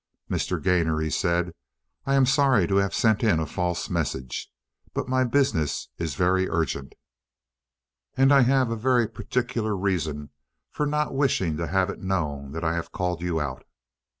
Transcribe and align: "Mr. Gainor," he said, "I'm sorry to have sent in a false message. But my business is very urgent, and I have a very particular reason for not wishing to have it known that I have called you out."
"Mr. 0.31 0.59
Gainor," 0.59 0.99
he 0.99 1.11
said, 1.11 1.53
"I'm 2.07 2.25
sorry 2.25 2.65
to 2.65 2.77
have 2.77 2.91
sent 2.91 3.23
in 3.23 3.39
a 3.39 3.45
false 3.45 3.87
message. 3.87 4.49
But 4.95 5.07
my 5.07 5.23
business 5.25 5.89
is 5.99 6.15
very 6.15 6.49
urgent, 6.49 6.95
and 8.17 8.33
I 8.33 8.41
have 8.41 8.71
a 8.71 8.75
very 8.75 9.07
particular 9.07 9.77
reason 9.77 10.31
for 10.71 10.87
not 10.87 11.13
wishing 11.13 11.55
to 11.57 11.67
have 11.67 11.91
it 11.91 12.01
known 12.01 12.51
that 12.53 12.63
I 12.63 12.73
have 12.73 12.91
called 12.91 13.21
you 13.21 13.39
out." 13.39 13.63